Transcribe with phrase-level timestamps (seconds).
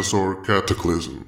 [0.00, 1.18] Dinosaur Cataclysm.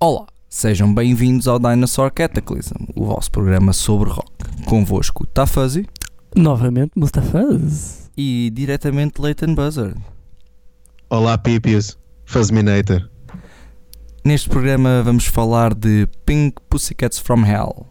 [0.00, 4.32] Olá, sejam bem-vindos ao Dinosaur Cataclysm, o vosso programa sobre rock.
[4.64, 5.86] Convosco, Tafazi
[6.34, 8.10] Novamente, Mustafaz.
[8.16, 10.00] e diretamente Leighton Buzzard.
[11.10, 11.98] Olá, Pipius.
[12.24, 13.10] Fuzminator.
[14.24, 17.86] Neste programa vamos falar de Pink Pussycats from Hell.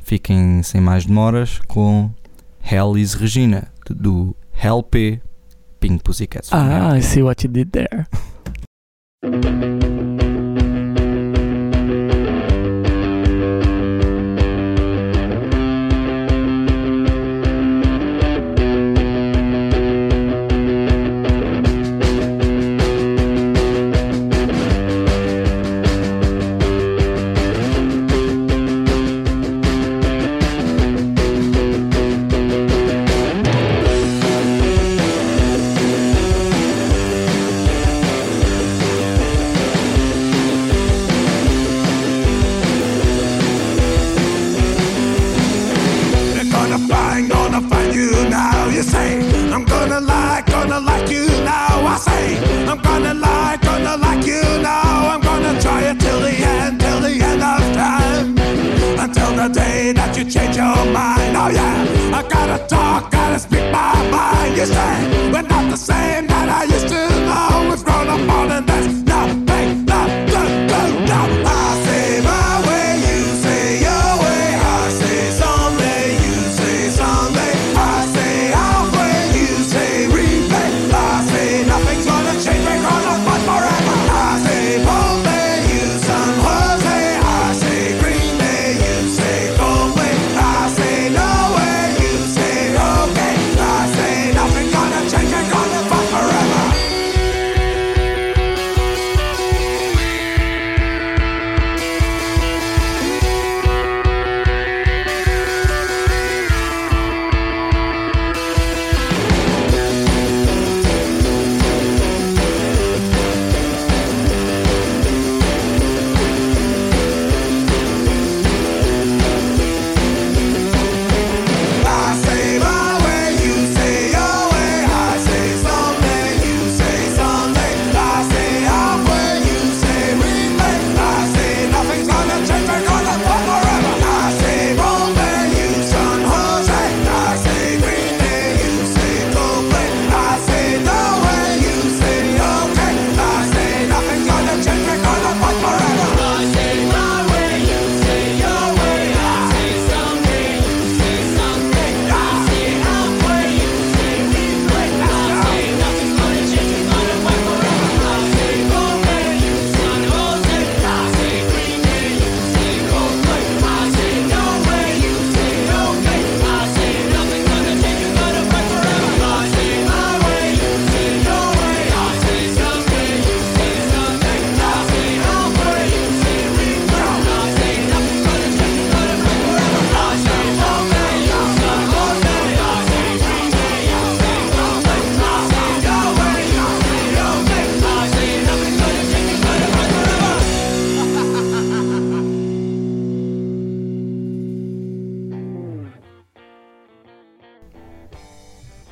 [0.00, 2.10] Fiquem sem mais demoras com
[2.60, 5.22] Hell is Regina, do Hell P.
[5.86, 6.48] Pink Pussycats.
[6.50, 8.08] Ah, I see what you did there.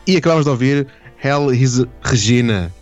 [0.07, 0.87] E acabamos de ouvir
[1.23, 2.73] Hell is Regina.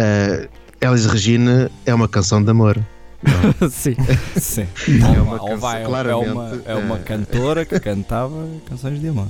[0.00, 0.48] Uh,
[0.80, 2.78] Hell is Regina é uma canção de amor.
[3.70, 3.96] Sim.
[4.36, 4.66] Sim.
[4.88, 9.28] É É uma canção- vai, é uma, é uma cantora que cantava canções de amor.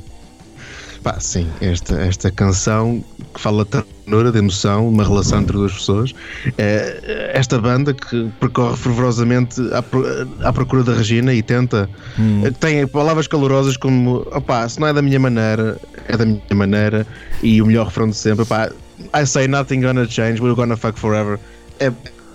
[1.03, 6.15] Pá, sim, esta, esta canção que fala ternura, de emoção, uma relação entre duas pessoas.
[6.59, 11.89] É, esta banda que percorre fervorosamente à, à procura da Regina e tenta.
[12.19, 12.43] Hum.
[12.61, 15.79] Tem palavras calorosas como: opá, se não é da minha maneira,
[16.09, 17.07] é da minha maneira.
[17.43, 18.71] E o melhor refrão de sempre: opá,
[19.15, 21.39] I say nothing gonna change, we're gonna fuck forever.
[21.79, 21.93] É,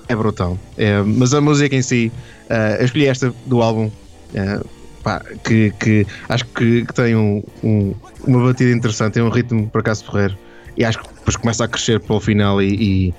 [0.07, 0.57] é brutal.
[0.77, 2.11] É, mas a música em si,
[2.49, 3.89] eh, eu escolhi esta do álbum.
[4.33, 4.59] eh,
[5.03, 7.93] pá, que, que acho que, que tem um, um-
[8.25, 10.37] uma batida interessante, tem um ritmo por acaso porreiro.
[10.77, 13.13] E acho que depois começa a crescer para o final e, e,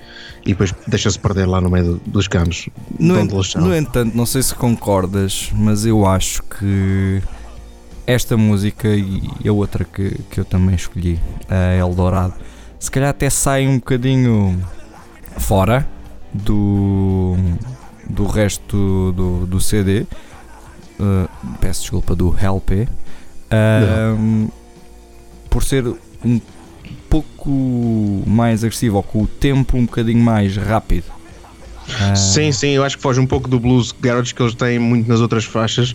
[0.47, 2.69] e depois deixa-se perder lá no meio do- dos canos.
[2.99, 3.29] No, en-
[3.61, 7.23] no entanto, não sei se concordas, mas eu acho que
[8.07, 12.35] esta música e a outra que, que eu também escolhi, a Eldorado,
[12.81, 14.59] se calhar até sai um bocadinho
[15.39, 15.87] fora
[16.33, 17.37] do,
[18.09, 20.07] do resto do, do CD.
[21.03, 21.29] Uh,
[21.61, 22.71] peço desculpa, do Help.
[25.51, 25.85] Por ser
[26.25, 26.41] um
[27.11, 27.51] pouco
[28.27, 31.05] mais agressivo ou com o tempo um bocadinho mais rápido.
[32.01, 34.79] Ah, Sim, sim, eu acho que foge um pouco do blues garage que eles têm
[34.79, 35.95] muito nas outras faixas.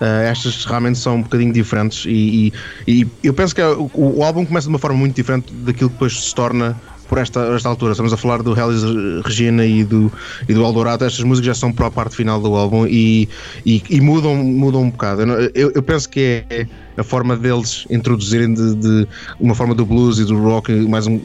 [0.00, 2.52] Ah, estas realmente são um bocadinho diferentes e,
[2.86, 5.90] e- e eu penso que o, o álbum começa de uma forma muito diferente daquilo
[5.90, 6.80] que depois se torna
[7.10, 7.90] por esta, esta altura.
[7.90, 8.82] Estamos a falar do Hellis
[9.24, 10.10] Regina e do,
[10.48, 11.04] e do Eldorado.
[11.04, 13.28] Estas músicas já são para a parte final do álbum e,
[13.66, 15.22] e, e mudam, mudam um bocado.
[15.22, 16.66] Eu, eu- penso que é
[16.96, 19.08] a forma deles introduzirem de, de
[19.40, 20.70] uma forma do blues e do rock.
[20.88, 21.20] Mais um,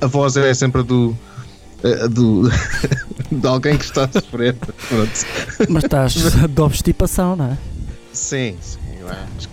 [0.00, 1.16] a, a voz é sempre a do.
[2.10, 2.50] do
[3.32, 4.54] de alguém que está a sofrer.
[5.70, 7.58] Mas estás de obstipação, não é?
[8.12, 8.78] Sim, sim,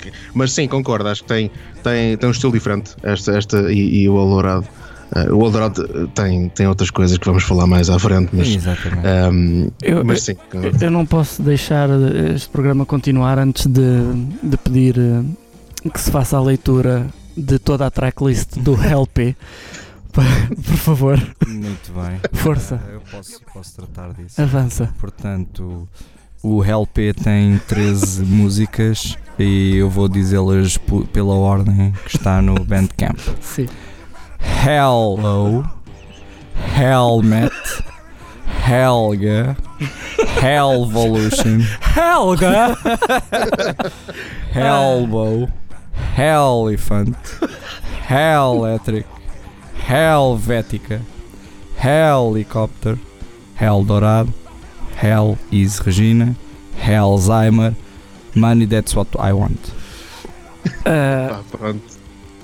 [0.01, 0.11] que.
[0.33, 1.49] Mas sim, concordo, acho que tem,
[1.81, 4.67] tem, tem um estilo diferente esta, esta e, e o Eldorado.
[5.15, 8.47] Eh, o Eldorado eh, tem, tem outras coisas que vamos falar mais à frente, mas,
[8.47, 9.07] Exatamente.
[9.07, 10.35] ehm, Eu- mas sim.
[10.53, 13.81] Eu- Eu não posso deixar eh, este programa continuar antes de,
[14.43, 19.35] de pedir eh, que se faça a leitura de toda a tracklist do LP.
[20.13, 21.17] Por favor,
[21.47, 22.19] Muito bem.
[22.33, 24.41] força, Ah, eu posso, posso tratar disso.
[24.41, 24.89] avança.
[24.99, 25.87] Portanto,
[26.43, 30.77] o LP tem 13 músicas e eu vou dizê-las
[31.13, 33.17] pela ordem que está no Bandcamp.
[33.39, 33.67] Sim.
[34.41, 35.63] Hello,
[36.55, 37.51] Helmet,
[38.45, 39.55] Helga,
[40.39, 42.75] Helvolution, Helga!
[44.53, 45.51] Hellbow,
[46.17, 47.17] Elephant,
[48.07, 49.05] Helletric,
[49.87, 51.01] Helvética,
[51.77, 52.97] Helicopter,
[53.55, 54.33] Hell Dourado,
[54.95, 56.35] Hell is Regina,
[56.77, 57.75] Hellzheimer,
[58.35, 59.71] Money That's What I Want.
[60.85, 62.00] Ah, Pá, pronto.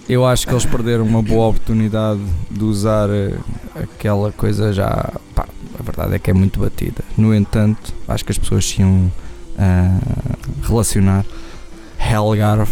[0.09, 3.38] Eu acho que eles perderam uma boa oportunidade de usar eh,
[3.75, 5.12] aquela coisa já.
[5.36, 5.45] pá,
[5.77, 7.04] a verdade é que é muito batida.
[7.18, 9.12] No entanto, acho que as pessoas se iam
[9.57, 10.00] ah,
[10.63, 11.25] relacionar.
[12.00, 12.71] Hellgarve,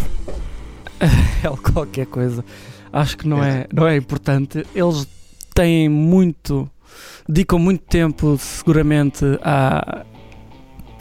[1.44, 2.42] Hell qualquer coisa.
[2.90, 4.64] Acho que não é, não é importante.
[4.74, 5.06] Eles
[5.54, 6.70] têm muito.
[7.28, 10.04] dedicam muito tempo, seguramente, a,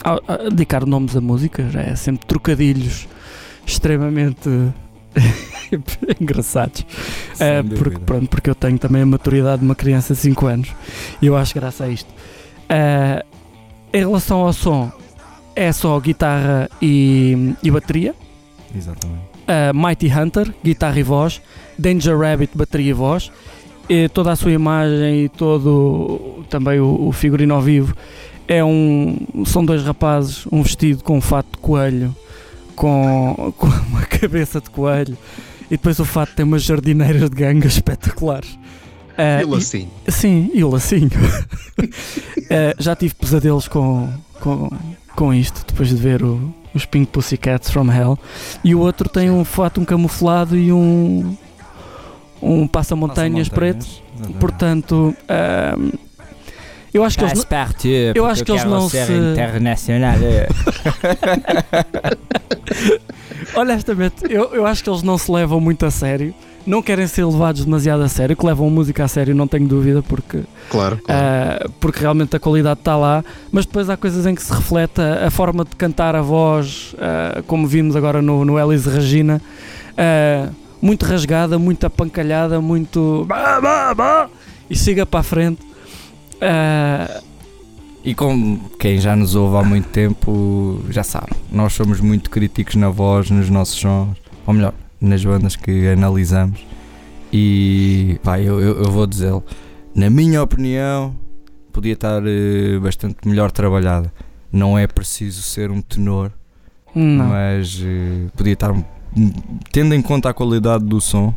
[0.03, 1.69] a, a dedicar nomes a música.
[1.69, 3.07] Já é sempre trocadilhos
[3.65, 4.49] extremamente
[6.19, 6.85] engraçados.
[7.39, 10.69] É, porque, pronto, porque eu tenho também a maturidade de uma criança de 5 anos
[11.21, 12.11] e eu acho graça a isto.
[12.69, 13.23] É,
[13.93, 14.91] em relação ao som,
[15.55, 18.13] é só guitarra e, e bateria.
[18.75, 19.21] Exatamente.
[19.45, 21.41] Uh, Mighty Hunter, guitarra e voz,
[21.77, 23.31] Danger Rabbit, bateria e voz,
[23.87, 27.95] e toda a sua imagem e todo também o, o figurino ao vivo
[28.47, 29.17] é um.
[29.45, 32.15] São dois rapazes, um vestido com um fato de coelho,
[32.75, 35.17] com, com uma cabeça de coelho,
[35.65, 38.49] e depois o fato tem umas jardineiras de ganga espetaculares.
[39.17, 39.87] Uh, e- assim.
[40.07, 41.09] Sim, e o lacinho.
[42.49, 44.09] Eh, já tive pesadelos com,
[44.41, 44.69] com,
[45.15, 48.19] com isto, depois de ver o- os Pink Pussycats from Hell.
[48.63, 51.35] E o outro tem um fato, um camuflado e um,
[52.41, 53.85] um passa-montanhas preto.
[54.15, 54.39] Exatamente.
[54.39, 55.91] Portanto, ahm,
[56.95, 57.33] eu acho que eles.
[57.33, 57.41] não-
[58.15, 60.15] eu acho que eles não se- internacional.
[63.55, 66.33] Honestamente, eu, eu acho que eles não se levam muito a sério.
[66.65, 69.67] Não querem ser levados demasiado a sério, que levam a música a sério, não tenho
[69.67, 71.65] dúvida, porque Claro, claro.
[71.67, 74.99] Uh, porque realmente a qualidade está lá, mas depois há coisas em que se reflete
[74.99, 79.39] a, a forma de cantar a voz, uh, como vimos agora no, no Elis Regina,
[79.91, 84.27] uh, muito rasgada, muito apancalhada, muito bah, bah, bah,
[84.67, 85.61] e siga para a frente.
[86.45, 87.23] Uh,
[88.05, 92.75] E como quem já nos ouve há muito tempo já sabe, nós somos muito críticos
[92.75, 96.63] na voz, nos nossos sons, ou melhor, nas bandas que analisamos.
[97.33, 99.43] E pá, eu, eu, eu vou dizê-lo,
[99.95, 101.15] na minha opinião,
[101.73, 104.13] podia estar eh, bastante melhor trabalhada.
[104.51, 106.31] Não é preciso ser um tenor,
[106.93, 107.25] não.
[107.25, 108.71] mas eh, podia estar,
[109.71, 111.33] tendo em conta a qualidade do som,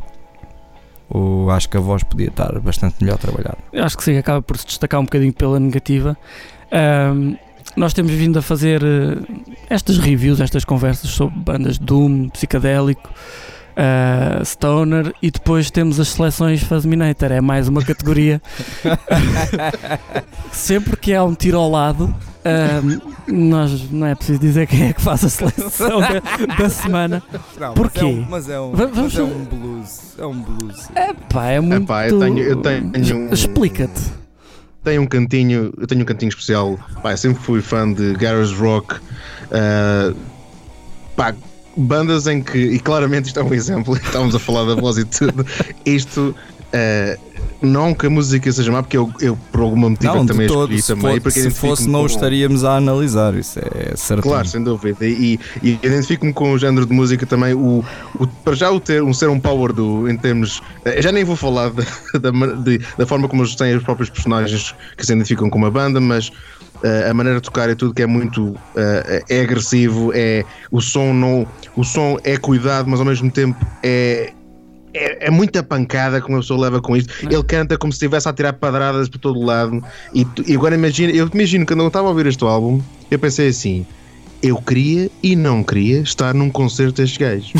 [1.11, 3.59] ou acho que a voz podia estar bastante melhor trabalhada.
[3.75, 6.17] Acho que sim, acaba por se destacar um bocadinho pela negativa.
[6.71, 7.37] Ahm,
[7.77, 9.19] nós temos vindo a fazer eh,
[9.71, 13.09] estas reviews, estas conversas sobre bandas Doom, psicadélico,
[13.79, 17.31] ah, Stoner e depois temos as seleções Fazminator.
[17.33, 18.43] É mais uma categoria.
[20.53, 24.93] Sempre que há um tiro ao lado, ahm, nós não é preciso dizer quem é
[24.93, 27.23] que faz a seleção da, da semana.
[27.59, 28.25] Não, Porquê?
[28.29, 30.01] Mas é um, Va- vamos mas é um blues.
[30.19, 30.89] É um blues.
[31.33, 31.85] Pá, é muito.
[31.85, 34.03] Epá, eu tenho- eu tenho um- Explica-te.
[34.85, 36.79] Tenho um cantinho, eu tenho um cantinho especial.
[37.03, 38.97] Pá, eu sempre fui fã de garage rock.
[39.53, 40.13] ah,
[41.17, 41.35] pá,
[41.79, 45.05] bandas em que, e claramente isto é um exemplo, estávamos a falar da voz e
[45.05, 45.47] tudo.
[45.87, 46.35] Isto,
[46.73, 47.17] ah,
[47.63, 50.73] não que a música seja má, porque eu, eu por algum motivo Não, também todo,
[50.73, 51.13] escolhi se, também.
[51.15, 54.23] for- porque se fosse não com- estaríamos a analisar, isso é certo.
[54.23, 55.05] Claro, sem dúvida.
[55.07, 57.55] E, e identifico-me com o género de música também.
[57.55, 57.85] O,
[58.19, 60.61] o- para já o ter um ser um power do em termos.
[60.85, 61.71] eh, Já nem vou falar
[62.21, 62.31] da,
[62.63, 66.01] de- da forma como eles têm os próprios personagens que se identificam com uma banda,
[66.01, 66.31] mas
[66.83, 70.81] eh, a maneira de tocar é tudo que é muito eh, é agressivo, é o
[70.81, 71.47] som não.
[71.77, 74.33] O som é cuidado, mas ao mesmo tempo é.
[74.95, 77.13] É, é muita pancada como a pessoa leva com isto.
[77.23, 79.85] Ele canta como se estivesse a tirar padradas por todo lado.
[80.15, 82.81] E, e agora imagina, eu imagino que quando eu estava a ouvir este álbum,
[83.11, 83.87] eu pensei assim:
[84.43, 87.53] eu queria e não queria estar num concerto destes gajos.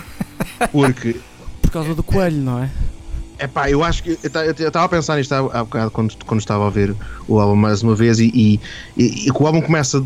[0.72, 1.16] Porque,
[1.60, 2.70] Por causa do coelho, não é?
[3.44, 6.66] Epá, eu acho que eu estava a pensar nisto há, há bocado quando, quando estava
[6.66, 6.96] a ver
[7.28, 8.60] o álbum mais uma vez e, e,
[8.96, 10.02] e, e que o álbum começa,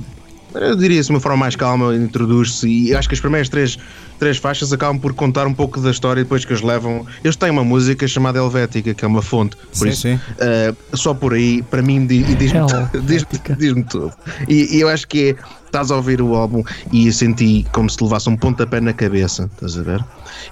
[0.54, 3.76] eu diria assim, de uma forma mais calma, introduz-se e acho que as primeiras três,
[4.18, 7.04] três faixas acabam por contar um pouco da história depois que eles levam.
[7.22, 10.14] Eles têm uma música chamada Helvética, que é uma fonte, por Sim, isso sim.
[10.14, 13.56] Uh, só por aí, para mim, di- diz-me Helvética.
[13.56, 14.12] diz diz tudo.
[14.48, 17.88] E, e eu acho que é, estás a ouvir o álbum e eu senti como
[17.90, 20.04] se te levasse um pontapé na cabeça, estás a ver?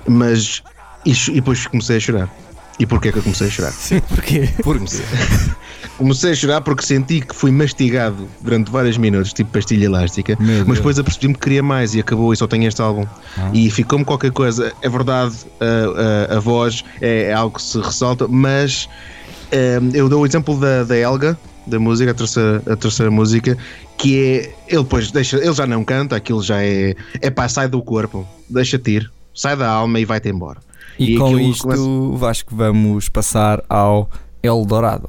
[0.09, 0.63] Mas,
[1.05, 2.31] e, e depois comecei a chorar.
[2.79, 3.73] E porquê que eu comecei a chorar?
[3.79, 5.05] Sim, porque Comecei,
[5.97, 10.77] comecei a chorar porque senti que fui mastigado durante vários minutos, tipo pastilha elástica, mas
[10.77, 13.07] depois apercebi-me que queria mais e acabou e só tenho este álbum.
[13.39, 13.51] Ah.
[13.55, 14.73] E ficou-me qualquer coisa.
[14.83, 18.89] É verdade, a, a- a voz é, é algo que se ressalta, mas
[19.51, 23.57] eh, eu dou o exemplo da, da Elga, da música, a terceira, a terceira música,
[23.97, 24.55] que é.
[24.69, 25.37] Ele depois deixa.
[25.39, 26.95] Ele já não canta, aquilo já é.
[27.23, 30.61] É pá, sai do corpo, deixa-te ir, sai da alma e vai-te embora.
[30.99, 34.09] E, E com isto, começa- Vasco, vamos passar ao
[34.43, 35.09] Eldorado.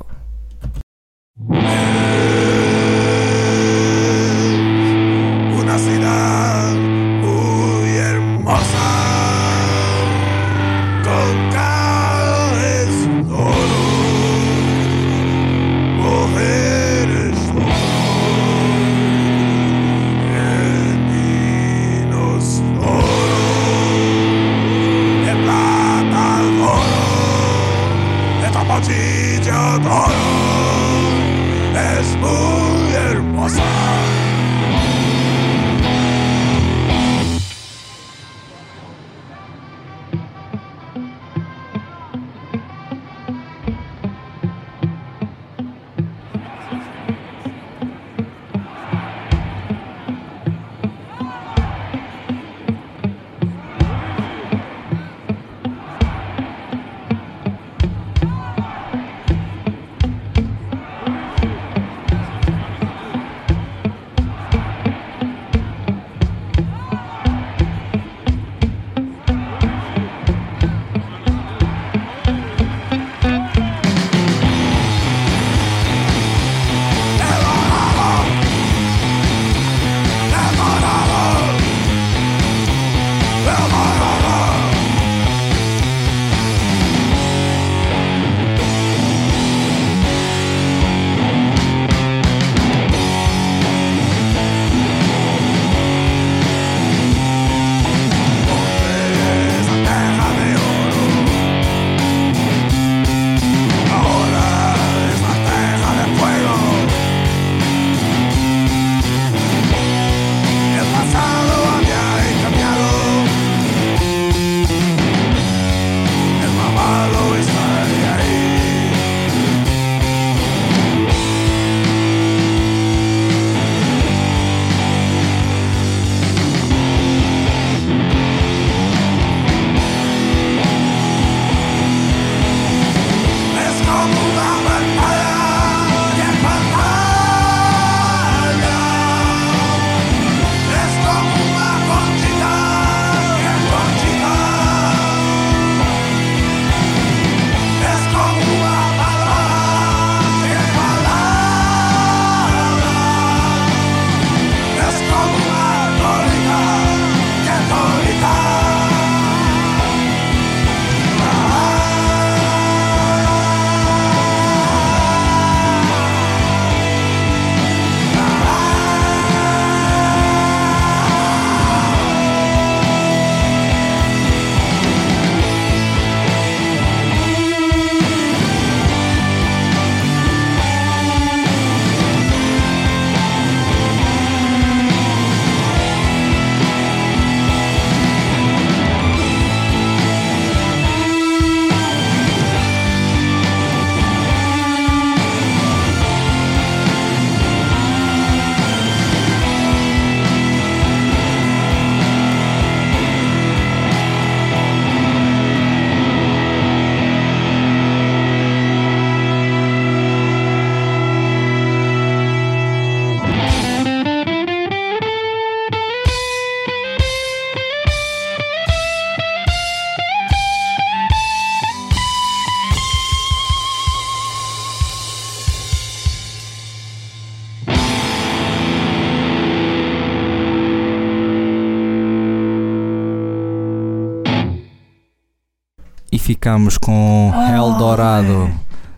[236.18, 238.52] Ficámos com Eldorado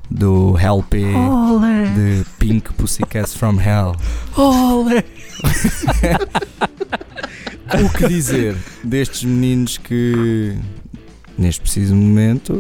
[0.09, 1.85] do Hell P Olé!
[1.95, 3.95] de Pink Pussycats from Hell.
[4.35, 5.03] Olé!
[7.85, 10.57] O que dizer destes meninos que
[11.38, 12.51] neste preciso momento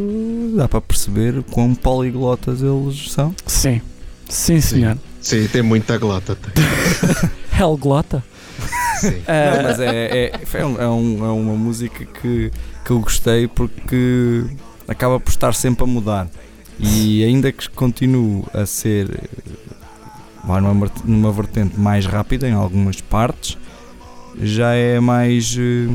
[0.55, 3.33] dá para perceber quão poliglotas eles são?
[3.47, 3.81] Sim,
[4.29, 4.97] sim senhor.
[5.19, 6.35] Sim, tem muita glota.
[6.35, 6.63] tem.
[7.59, 8.23] Hellglota.
[8.99, 9.21] Sim.
[9.27, 12.51] Ah, Não, mas é, é, é, um- é um- é uma música que,
[12.85, 14.45] que eu gostei porque
[14.87, 16.27] acaba por estar sempre a mudar.
[16.79, 19.19] E ainda que continue a ser
[20.43, 23.57] vai numa, numa vertente mais rápida em algumas partes,
[24.41, 25.89] já é mais eh,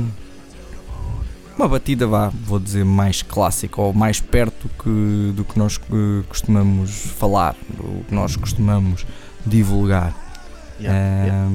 [1.57, 6.23] uma batida, vá, vou dizer, mais clássica ou mais perto que, do que nós eh,
[6.29, 9.07] costumamos falar, do que nós costumamos
[9.47, 10.15] divulgar.
[10.81, 11.51] Yeah, yeah.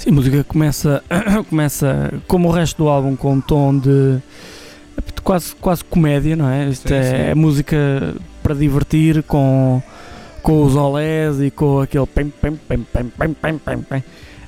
[0.00, 1.04] Sim, a música começa,
[1.50, 4.18] começa como o resto do álbum com um tom de,
[5.22, 6.70] quase, quase comédia, não é?
[6.70, 7.16] Isto Sim, é, sim.
[7.16, 9.82] é música para divertir com,
[10.42, 14.04] com os olés e com aquele pem, pem, pem, pem, pem, pem, pem, pem.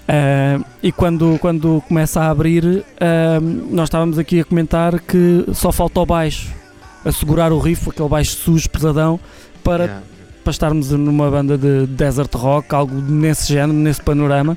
[0.08, 3.38] Ah, e quando, quando começa a abrir, ah,
[3.70, 6.50] nós estávamos aqui a comentar que só falta o baixo,
[7.04, 9.20] a segurar o riff, aquele baixo sujo, pesadão,
[9.62, 10.11] para Yeah.
[10.42, 14.56] Para estarmos numa banda de desert rock, algo nesse género, nesse panorama,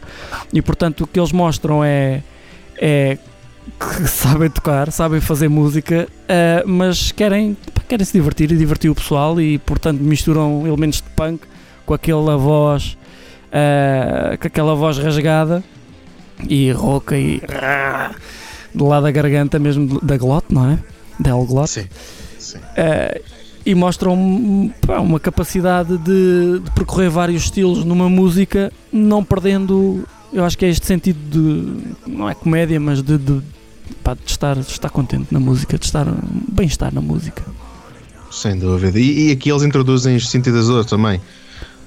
[0.53, 2.23] e portanto o que eles mostram é,
[2.77, 3.17] é
[3.79, 7.57] que sabem tocar, sabem fazer música, eh, mas querem,
[7.87, 11.41] querem se divertir e divertir o pessoal e portanto misturam elementos de punk
[11.85, 12.97] com aquela voz,
[13.51, 15.63] eh, com aquela voz rasgada
[16.47, 17.41] e rouca e
[18.73, 20.79] do lado da garganta mesmo da glote, não é?
[21.19, 21.69] Da glote.
[21.69, 21.87] Sim.
[22.37, 22.59] Sim.
[22.75, 23.21] Eh,
[23.65, 30.43] e mostram pá, uma capacidade de, de percorrer vários estilos numa música, não perdendo, eu
[30.45, 33.41] acho que é este sentido de, não é comédia, mas de, de,
[34.03, 36.05] pá, de estar, de estar contente na música, de estar
[36.51, 37.43] bem-estar na música.
[38.31, 38.99] Sem dúvida.
[38.99, 41.21] E, e aqui eles introduzem os sintetizadores também.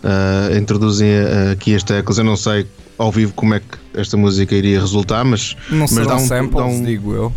[0.02, 2.16] Ah, introduzem ah, aqui as teclas.
[2.18, 5.54] Eu não sei ao vivo como é que esta música iria resultar, mas.
[5.70, 7.32] Não Mas dá um- samples, dá um- digo eu.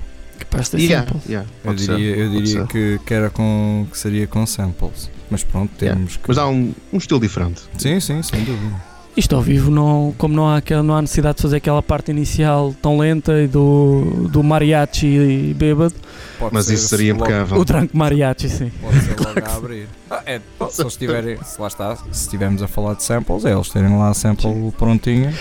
[0.59, 1.25] De ter Yeah, samples.
[1.27, 5.09] yeah, Eu pode ser, diria, eu diria que, que era com que seria com samples.
[5.29, 5.97] Mas pronto, Yeah.
[5.97, 6.23] temos que.
[6.27, 7.61] Mas há um, um estilo diferente.
[7.77, 8.91] Sim, sim, sem dúvida.
[9.15, 12.11] Isto ao vivo, não, como não há, aquela, não há necessidade de fazer aquela parte
[12.11, 15.93] inicial tão lenta e do, do mariachi e bêbado,
[16.39, 17.57] Pode Mas isso seria impecável.
[17.59, 18.71] o tranco mariachi, sim.
[18.81, 19.87] Pode ser logo a abrir.
[20.09, 23.51] Ah, é, se eles tiverem, se lá está, se estivermos a falar de samples, é
[23.53, 25.33] eles terem lá a sample prontinha.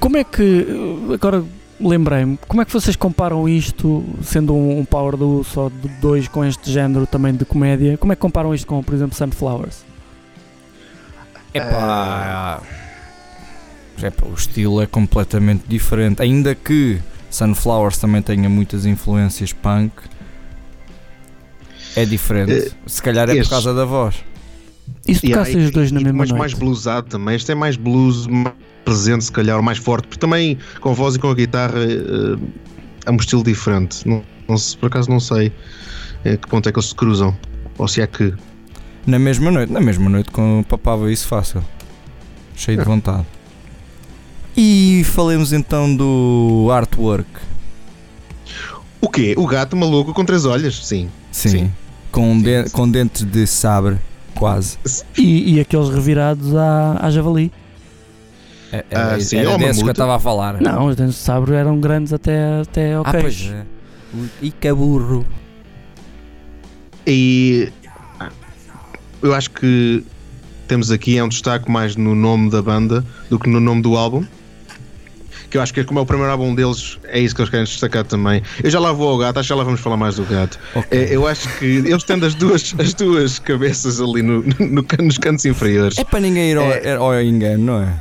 [0.00, 0.66] Como é que,
[1.12, 1.44] agora
[1.84, 6.26] lembrei-me, como é que vocês comparam isto, sendo um, um Power Duo só de dois
[6.28, 9.84] com este género também de comédia, como é que comparam isto com, por exemplo, Sunflowers?
[11.52, 12.60] Epá,
[14.02, 16.20] epá, o estilo é completamente diferente.
[16.22, 19.92] Ainda que Sunflowers também tenha muitas influências punk,
[21.96, 22.72] é diferente.
[22.86, 24.16] Se calhar é por este- causa da voz.
[25.06, 26.38] E se Yeah, tocassem os dois na mesma mas noite?
[26.40, 27.36] mais bluesado também.
[27.36, 31.14] Este é mais blues mais presente, se calhar, mais forte, porque também com a voz
[31.14, 32.38] e com a guitarra eh,
[33.06, 34.06] é um estilo diferente.
[34.08, 35.52] Não, não se- por acaso não sei
[36.24, 37.36] eh, que ponto é que eles se cruzam.
[37.78, 38.32] Ou se é que.
[39.06, 41.62] Na mesma noite, na mesma noite com papava isso fácil.
[42.56, 43.26] Cheio de vontade.
[44.56, 47.28] E falemos então do artwork.
[49.00, 49.34] O quê?
[49.36, 50.86] O gato maluco com três olhos?
[50.86, 51.10] Sim.
[51.32, 51.48] Sim.
[51.48, 51.72] Sim.
[52.12, 52.70] Com, Sim, de- sim.
[52.70, 53.98] com dentes de sabre,
[54.34, 54.78] quase.
[55.16, 57.52] E, e aqueles revirados à, à javali?
[58.72, 60.60] É, Ah, é, sim, era é o desses que eu estava a falar.
[60.60, 63.64] Não, os dentes de sabre eram grandes até, até ao Ah, pois é.
[64.42, 65.24] E que burro.
[67.06, 67.70] E
[68.18, 68.30] ah,
[69.22, 70.04] eu acho que
[70.66, 73.96] temos aqui é um destaque mais no nome da banda do que no nome do
[73.96, 74.24] álbum.
[75.50, 77.64] Que eu acho que como é o primeiro álbum deles, é isso que eles querem
[77.64, 78.42] destacar também.
[78.62, 80.58] Eu já lá vou ao gato, acho que já lá vamos falar mais do gato.
[80.74, 80.98] Ok.
[80.98, 85.18] É, eu acho que eles tendo as duas, as duas cabeças ali no, no nos
[85.18, 85.96] cantos inferiores.
[85.98, 86.94] É para ninguém ir ao, É.
[86.96, 87.92] ao engano, não é?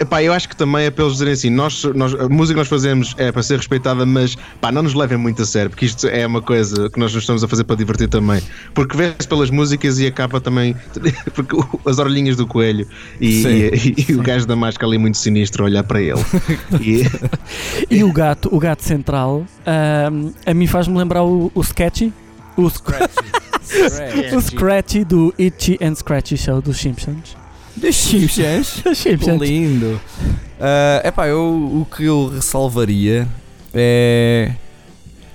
[0.00, 2.60] Epá, eu acho que também é para eles dizerem assim: nós, nós, a música que
[2.60, 5.86] nós fazemos é para ser respeitada, mas pá, não nos levem muito a sério, porque
[5.86, 8.42] isto é uma coisa que nós nos estamos a fazer para divertir também.
[8.74, 10.74] Porque vê-se pelas músicas e acaba também.
[11.34, 12.86] Porque as orelhinhas do coelho
[13.20, 13.92] e, Sim.
[13.96, 16.20] e- e o gajo da máscara ali muito sinistro a olhar para ele.
[16.80, 17.04] E,
[17.98, 22.12] E o gato, o gato central, ahm, a mim faz-me lembrar o, o Sketchy,
[22.56, 22.90] o, Sc-
[24.36, 27.36] o Scratchy do Itchy and Scratchy Show dos Simpsons.
[27.76, 28.80] Dos Simpsons.
[28.84, 29.40] Dos Simpsons.
[29.40, 30.00] Lindo.
[30.60, 33.26] É epá, eu, o que eu ressalvaria
[33.72, 34.52] é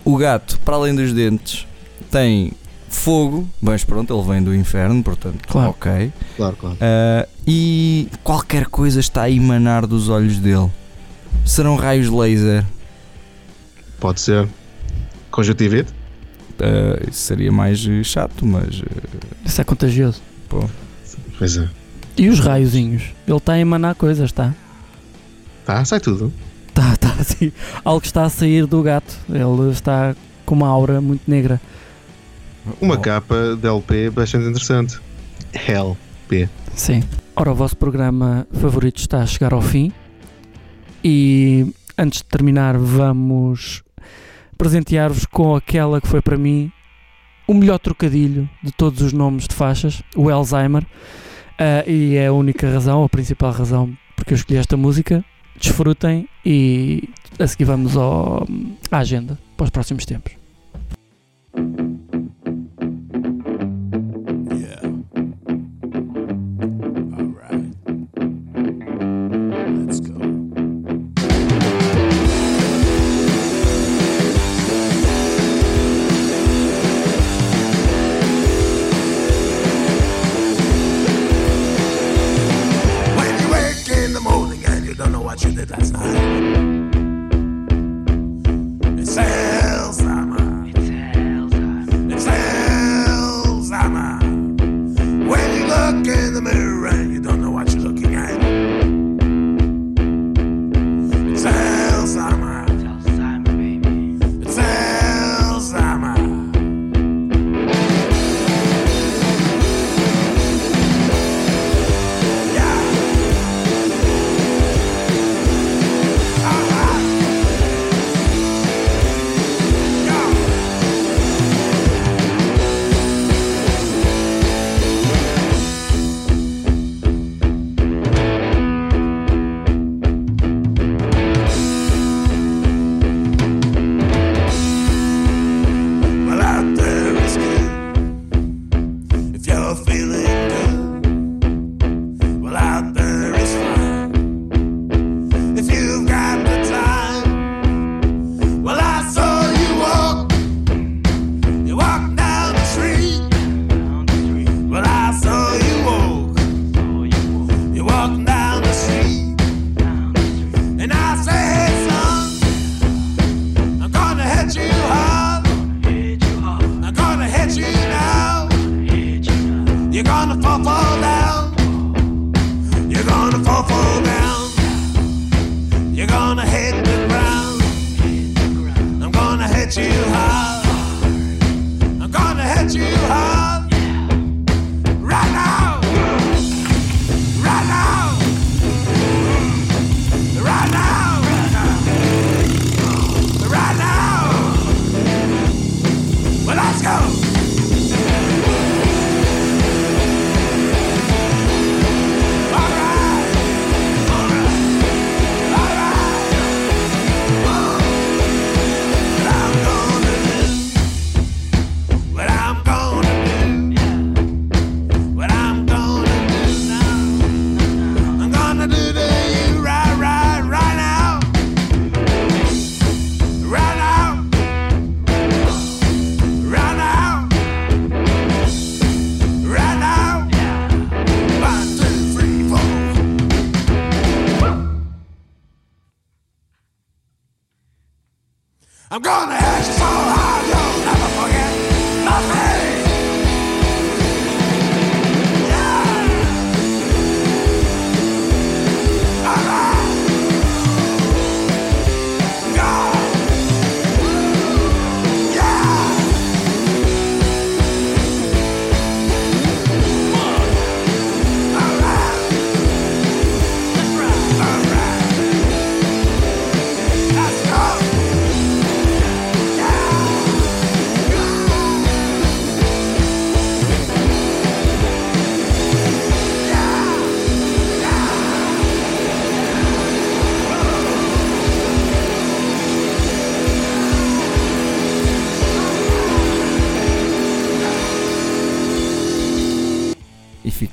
[0.05, 1.67] o gato, para além dos dentes,
[2.09, 2.51] tem
[2.87, 5.69] fogo, mas pronto, ele vem do inferno, portanto, Claro.
[5.71, 6.11] ok.
[6.35, 6.77] claro, claro.
[6.81, 10.71] Ah, e qualquer coisa está a emanar dos olhos dele.
[11.45, 12.65] Serão raios laser?
[13.99, 14.47] Pode ser.
[15.29, 15.93] Conjuntivite?
[16.59, 20.21] eh, isso seria mais chato, mas eh, Isso é contagioso.
[21.37, 21.69] Pois é.
[22.19, 23.03] E os raiozinhos?
[23.27, 24.53] Ele está a emanar coisas, está?
[25.65, 26.31] Tá, sai tudo.
[26.69, 27.51] Está, está assim.
[27.83, 29.13] Algo está a sair do gato.
[29.27, 31.59] Ele está com uma aura muito negra.
[32.79, 32.99] Uma Oh.
[32.99, 34.97] capa de LP bastante interessante.
[35.53, 35.97] Hell.
[36.75, 37.03] Sim.
[37.35, 39.91] Ora, o vosso programa favorito está a chegar ao fim.
[41.03, 43.83] E antes de terminar, vamos
[44.57, 46.71] presentear-vos com aquela que foi para mim
[47.47, 50.85] o melhor trocadilho de todos os nomes de faixas, o Alzheimer.
[51.59, 55.23] Ah, e é a única razão, a principal razão porque eu escolhi esta música.
[55.59, 58.47] Desfrutem e a seguir vamos ao,
[58.89, 60.31] à agenda para os próximos tempos.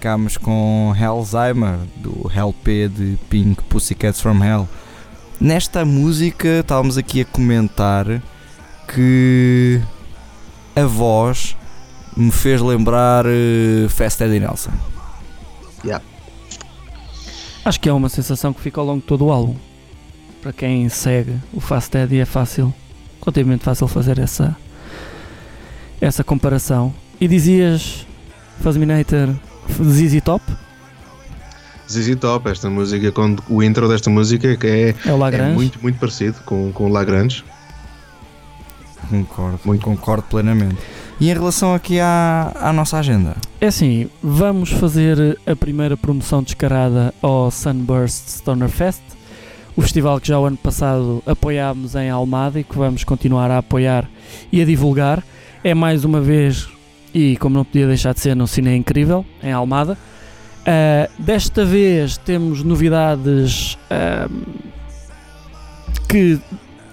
[0.06, 4.68] Ficámos com Alzheimer do LP de Pink Pussycats from Hell.
[5.40, 8.22] Nesta música estávamos aqui a comentar
[8.86, 9.82] que
[10.76, 11.56] a voz
[12.16, 14.70] me fez lembrar eh, Fast Eddie Nelson.
[17.64, 19.56] Acho que é uma sensação que fica ao longo de todo o álbum.
[20.40, 22.72] Para quem segue o Fast Eddie é fácil,
[23.20, 24.56] relativamente fácil fazer essa,
[26.00, 26.94] essa comparação.
[27.20, 28.06] E dizias,
[28.60, 29.34] Fuzminator,
[29.72, 30.42] ZZ Top?
[31.88, 35.78] ZZ Top, esta música, quando, o intro desta música que é, É o é muito,
[35.80, 37.44] muito parecido com, com o Lagrange.
[39.08, 39.84] Concordo, Muito.
[39.84, 40.76] concordo plenamente.
[41.20, 43.36] E em relação aqui à, à nossa agenda?
[43.60, 49.00] É assim, vamos fazer a primeira promoção descarada ao Sunburst Stoner Fest,
[49.76, 53.58] o festival que já o ano passado apoiámos em Almada e que vamos continuar a
[53.58, 54.08] apoiar
[54.50, 55.22] e a divulgar.
[55.62, 56.68] É mais uma vez,
[57.16, 59.96] e como não podia deixar de ser, no Cine Incrível, em Almada.
[60.66, 64.28] Ah, desta vez temos novidades ah,
[66.06, 66.38] que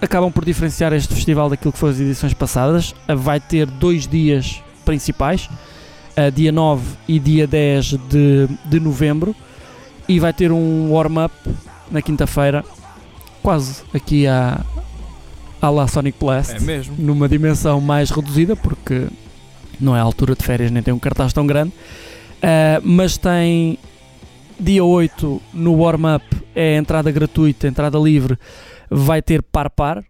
[0.00, 2.94] acabam por diferenciar este festival daquilo que foram as edições passadas.
[3.06, 5.50] Ah, vai ter dois dias principais,
[6.34, 9.36] dia 9 e dia 10 de, de novembro,
[10.08, 11.34] e vai ter um warm-up
[11.90, 12.64] na quinta-feira,
[13.42, 14.64] quase aqui à,
[15.60, 16.94] à La Sonic Blast mesmo.
[16.98, 19.08] numa dimensão mais reduzida, porque
[19.80, 21.72] não é a altura de férias nem tem um cartaz tão grande,
[22.42, 23.78] Ah, mas tem
[24.60, 28.38] dia 8 no warm-up, é entrada gratuita, entrada livre,
[28.90, 30.04] vai ter Par Par,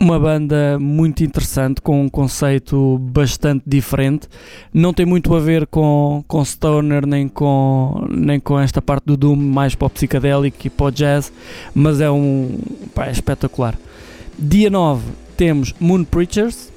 [0.00, 4.28] uma banda muito interessante, com um conceito bastante diferente.
[4.72, 9.16] Não tem muito a ver com, com Stoner, nem com, nem com esta parte do
[9.16, 11.32] Doom mais para o psicadélico e para o jazz,
[11.74, 12.58] mas é um
[12.94, 13.78] pá, é espetacular.
[14.38, 15.02] Dia 9
[15.36, 16.72] temos Moon Preachers,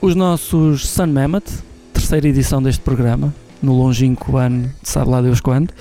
[0.00, 5.74] os nossos Sun Mammoth, terceira edição deste programa, no longínquo ano sabe lá Deus quando.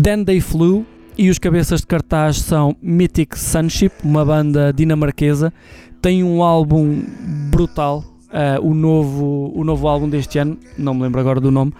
[0.00, 5.52] Then They Flew e os cabeças de cartaz são Mythic Sunship, uma banda dinamarquesa.
[6.00, 7.02] Tem um álbum
[7.50, 11.72] brutal, ah, o, novo, o novo álbum deste ano, não me lembro agora do nome,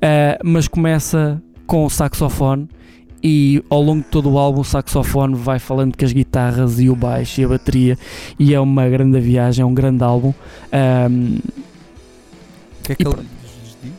[0.00, 2.66] ah, mas começa com o saxofone
[3.28, 6.88] e ao longo de todo o álbum o saxofone vai falando com as guitarras e
[6.88, 7.98] o baixo e a bateria
[8.38, 10.32] e é uma grande viagem, é um grande álbum.
[10.70, 11.38] Ahm,
[12.78, 13.92] O que é que E ele lhes diz?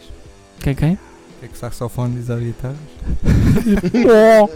[0.62, 0.94] quem quem?
[0.94, 0.98] O
[1.42, 2.76] que é que o saxofone diz à guitarra?
[4.08, 4.50] Uh,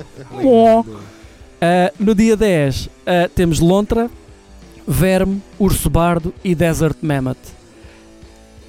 [2.00, 2.90] no dia 10 uh,
[3.36, 4.10] temos Lontra,
[4.88, 7.38] Verme, Urso Bardo e Desert Mammoth.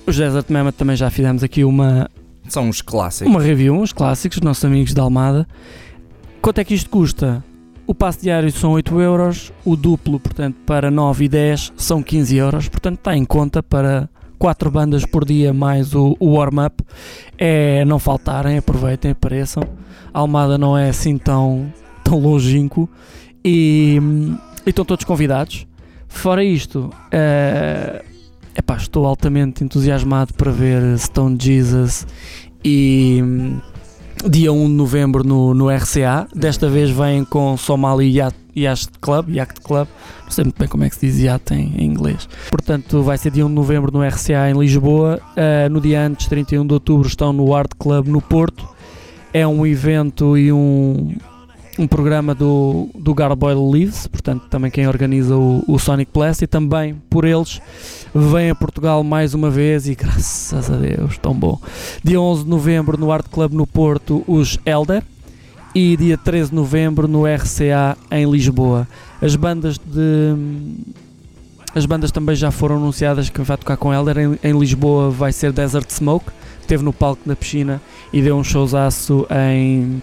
[0.05, 2.11] Os Desert Mammoth também já fizemos aqui uma,
[2.49, 3.33] São os clássicos.
[3.33, 5.47] uma review, uns clássicos, dos nossos amigos da Almada.
[6.43, 7.43] Quanto é que isto custa?
[7.87, 12.37] O passe diário são 8 euros, o duplo, portanto, para 9 e 10 são 15
[12.37, 16.83] euros, portanto está em conta para 4 bandas por dia mais o, o warm-up.
[17.39, 19.63] É não faltarem, aproveitem, apareçam.
[20.13, 22.91] A Almada não é assim tão, tão longínquo
[23.45, 24.01] e,
[24.67, 25.65] e estão todos convidados.
[26.09, 28.05] Fora isto, eh,
[28.59, 32.05] epá, estou altamente entusiasmado para ver Stone Jesus
[32.65, 33.23] e
[34.29, 36.29] dia 1 de novembro no, no RCA.
[36.35, 39.89] Desta vez vêm com Somali Yacht, Club, Yacht Club,
[40.25, 42.29] não sei muito bem como é que se diz Yacht em, em inglês.
[42.51, 45.21] Portanto, vai ser dia 1 de novembro no RCA em Lisboa.
[45.37, 48.69] Uh, no dia antes, 31 de outubro, estão no Art Club no Porto.
[49.33, 51.15] É um evento e um,
[51.79, 56.47] um programa do, do Garboil Leaves, portanto, também quem organiza o, o Sonic Blast e
[56.47, 57.61] também por eles
[58.15, 61.59] vem a Portugal mais uma vez e graças a Deus, tão bom.
[62.05, 65.03] Dia 11 de novembro no Art Club no Porto, os Elder.
[65.75, 68.87] E dia 13 de novembro no RCA em Lisboa.
[69.23, 70.37] As bandas de.
[71.75, 74.19] As bandas também já foram anunciadas que vai tocar com Elder.
[74.19, 76.27] Em, em Lisboa vai ser Desert Smoke,
[76.61, 77.81] esteve no palco da piscina
[78.13, 80.03] e deu um showzaço em,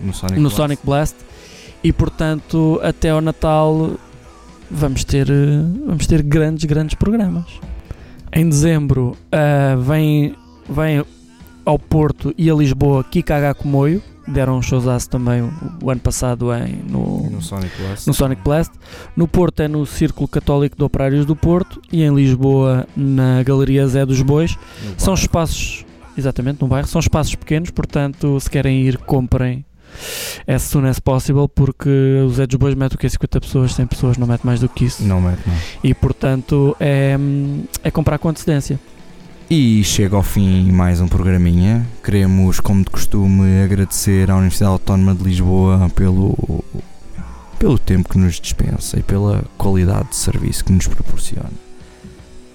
[0.00, 0.56] No Sonic no Blast.
[0.56, 1.16] Sonic Blast.
[1.82, 3.92] E portanto, até ao Natal
[4.70, 7.46] vamos ter, eh, vamos ter grandes, grandes programas.
[8.32, 10.34] Em dezembro ah, vem,
[10.68, 11.04] vem
[11.64, 14.02] ao Porto e a Lisboa Kikaga Comoio.
[14.28, 15.42] Deram um showzaço também
[15.82, 18.06] o, ano passado em, no, No Sonic Blast.
[18.06, 18.72] no Sonic Blast.
[19.16, 23.88] No Porto é no Círculo Católico de Operários do Porto e em Lisboa na Galeria
[23.88, 24.56] Zé dos Bois.
[24.96, 25.84] São espaços,
[26.16, 29.64] exatamente, no bairro, são espaços pequenos, portanto, se querem ir, comprem
[30.46, 31.88] as soon as possible, porque
[32.24, 34.68] o Zé dos Bois mete o que 50 pessoas, 100 pessoas, não mete mais do
[34.68, 35.02] que isso.
[35.02, 35.54] Não mete, não.
[35.82, 37.16] E portanto, é,
[37.82, 38.78] é comprar com antecedência.
[39.50, 41.84] E chega ao fim mais um programinha.
[42.04, 46.62] Queremos, como de costume, agradecer à Universidade Autónoma de Lisboa pelo,
[47.58, 51.50] pelo tempo que nos dispensa e pela qualidade de serviço que nos proporciona.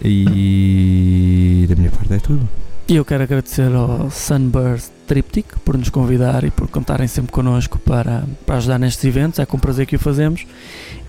[0.02, 2.48] E da minha parte é tudo.
[2.88, 7.80] E eu quero agradecer ao Sunburst Triptych por nos convidar e por contarem sempre connosco
[7.80, 9.40] para, para ajudar nestes eventos.
[9.40, 10.46] É com prazer que o fazemos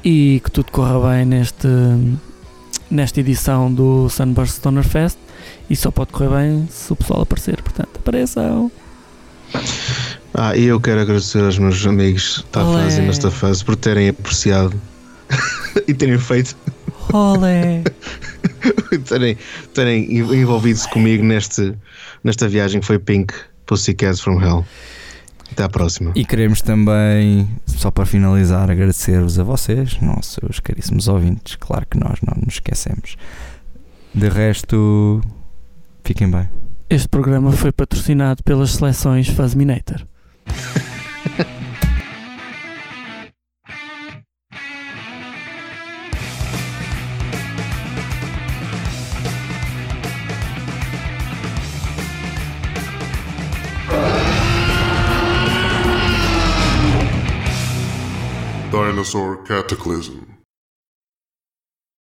[0.04, 1.68] e que tudo corra bem neste,
[2.90, 5.18] nesta edição do Sunburst Stoner Fest.
[5.68, 7.60] E só pode correr bem se o pessoal aparecer.
[7.62, 8.70] Portanto, apareçam.
[10.34, 14.08] Ah, e eu quero agradecer aos meus amigos da fase e nesta fase por terem
[14.08, 14.74] apreciado
[15.86, 16.56] e terem feito
[17.12, 17.84] Olé!
[19.08, 19.38] terem,
[19.72, 21.74] terem envolvido-se comigo neste,
[22.24, 23.32] nesta viagem que foi Pink
[23.66, 24.64] Pussycats from Hell.
[25.50, 26.12] Até à próxima.
[26.14, 31.56] E queremos também, só para finalizar, agradecer-vos a vocês, nossos caríssimos ouvintes.
[31.56, 33.16] Claro que nós não nos esquecemos.
[34.14, 35.20] De resto,
[36.04, 36.48] fiquem bem.
[36.88, 40.06] Este programa foi patrocinado pelas seleções Fuzminator.
[58.76, 60.25] Dinosaur Cataclysm.